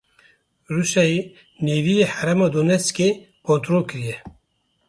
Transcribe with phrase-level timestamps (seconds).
[0.73, 1.19] Rûsyayê
[1.65, 3.09] nêviyê herêma Donetskê
[3.47, 4.15] kontrol kiriye.